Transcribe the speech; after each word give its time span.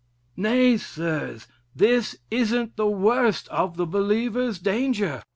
Nay, 0.35 0.77
Sirs! 0.77 1.45
this 1.75 2.15
isn't 2.31 2.75
the 2.75 2.87
worst 2.87 3.47
of 3.49 3.77
the 3.77 3.85
believer's 3.85 4.57
danger. 4.57 5.21